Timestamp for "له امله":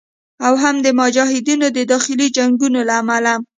2.87-3.33